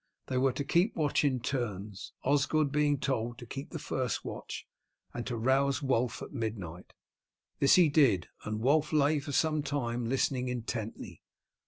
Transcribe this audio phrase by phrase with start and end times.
[0.25, 4.65] They were to keep watch in turns, Osgod being told to keep the first watch
[5.13, 6.93] and to rouse Wulf at midnight.
[7.59, 11.21] This he did, and Wulf lay for some time listening intently.